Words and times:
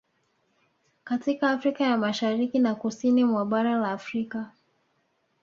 Katika 1.03 1.49
Afrika 1.51 1.83
ya 1.83 1.97
Mashariki 1.97 2.59
na 2.59 2.75
Kusini 2.75 3.23
mwa 3.23 3.45
bara 3.45 3.75
la 3.77 3.91
Afrika 3.91 4.51